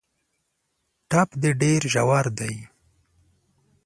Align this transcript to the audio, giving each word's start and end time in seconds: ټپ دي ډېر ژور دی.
ټپ 1.09 1.29
دي 1.41 1.51
ډېر 1.61 1.81
ژور 1.93 2.25
دی. 2.39 2.55